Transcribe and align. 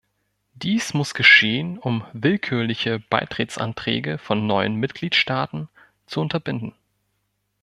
Dies 0.55 0.95
muss 0.95 1.13
geschehen, 1.13 1.77
um 1.77 2.03
willkürliche 2.13 2.97
Beitrittsanträge 3.11 4.17
von 4.17 4.47
neuen 4.47 4.73
Mitgliedstaaten 4.77 5.69
zu 6.07 6.21
unterbinden. 6.21 6.73